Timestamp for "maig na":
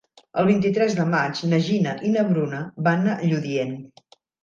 1.11-1.61